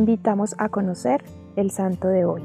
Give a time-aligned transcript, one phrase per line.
[0.00, 1.22] invitamos a conocer
[1.56, 2.40] el santo de hoy.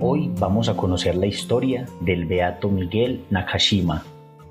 [0.00, 4.04] Hoy vamos a conocer la historia del beato Miguel Nakashima.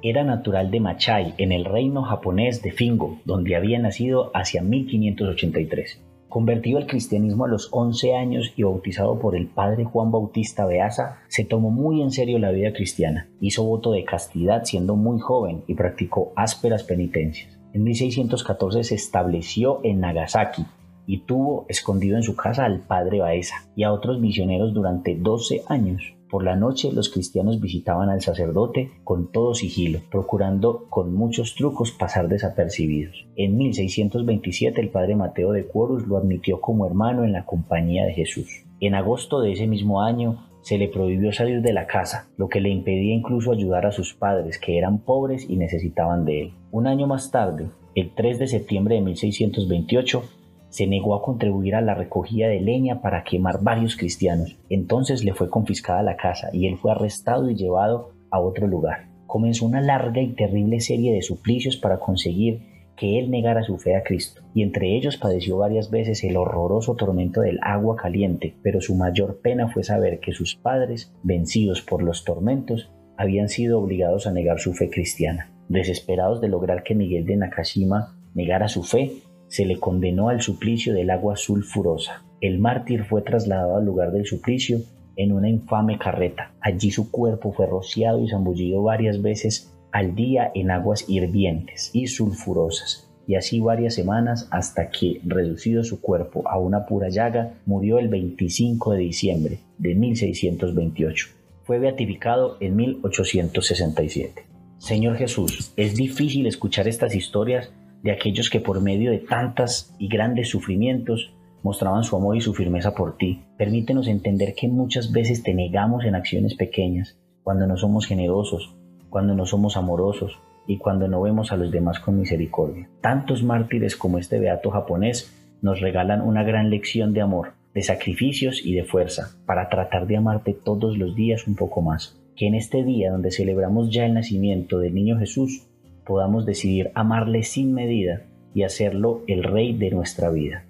[0.04, 6.02] Era natural de Machai, en el reino japonés de Fingo, donde había nacido hacia 1583.
[6.28, 11.20] Convertido al cristianismo a los 11 años y bautizado por el padre Juan Bautista Beasa,
[11.30, 13.30] se tomó muy en serio la vida cristiana.
[13.40, 17.61] Hizo voto de castidad siendo muy joven y practicó ásperas penitencias.
[17.74, 20.66] En 1614 se estableció en Nagasaki,
[21.06, 25.64] y tuvo escondido en su casa al padre Baeza y a otros misioneros durante 12
[25.68, 26.14] años.
[26.30, 31.92] Por la noche los cristianos visitaban al sacerdote con todo sigilo, procurando con muchos trucos
[31.92, 33.26] pasar desapercibidos.
[33.36, 38.14] En 1627 el padre Mateo de Cuorus lo admitió como hermano en la compañía de
[38.14, 38.48] Jesús.
[38.80, 42.62] En agosto de ese mismo año se le prohibió salir de la casa, lo que
[42.62, 46.54] le impedía incluso ayudar a sus padres, que eran pobres y necesitaban de él.
[46.72, 50.24] Un año más tarde, el 3 de septiembre de 1628,
[50.70, 54.58] se negó a contribuir a la recogida de leña para quemar varios cristianos.
[54.70, 59.10] Entonces le fue confiscada la casa y él fue arrestado y llevado a otro lugar.
[59.28, 62.71] Comenzó una larga y terrible serie de suplicios para conseguir
[63.02, 66.94] que él negara su fe a Cristo, y entre ellos padeció varias veces el horroroso
[66.94, 72.04] tormento del agua caliente, pero su mayor pena fue saber que sus padres, vencidos por
[72.04, 75.50] los tormentos, habían sido obligados a negar su fe cristiana.
[75.68, 79.14] Desesperados de lograr que Miguel de Nakashima negara su fe,
[79.48, 82.24] se le condenó al suplicio del agua sulfurosa.
[82.40, 84.78] El mártir fue trasladado al lugar del suplicio
[85.16, 86.54] en una infame carreta.
[86.62, 92.08] Allí su cuerpo fue rociado y zambullido varias veces al día en aguas hirvientes y
[92.08, 98.00] sulfurosas, y así varias semanas hasta que, reducido su cuerpo a una pura llaga, murió
[98.00, 101.28] el 25 de diciembre de 1628.
[101.64, 104.44] Fue beatificado en 1867.
[104.78, 110.08] Señor Jesús, es difícil escuchar estas historias de aquellos que por medio de tantas y
[110.08, 111.34] grandes sufrimientos
[111.64, 113.44] mostraban su amor y su firmeza por ti.
[113.58, 118.76] Permítenos entender que muchas veces te negamos en acciones pequeñas, cuando no somos generosos,
[119.12, 122.90] cuando no somos amorosos y cuando no vemos a los demás con misericordia.
[123.02, 128.66] Tantos mártires como este beato japonés nos regalan una gran lección de amor, de sacrificios
[128.66, 132.18] y de fuerza para tratar de amarte todos los días un poco más.
[132.36, 135.68] Que en este día donde celebramos ya el nacimiento del niño Jesús,
[136.06, 138.24] podamos decidir amarle sin medida
[138.54, 140.66] y hacerlo el Rey de nuestra vida.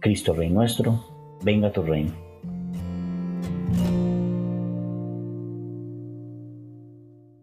[0.00, 1.04] Cristo Rey nuestro,
[1.42, 2.23] venga tu reino.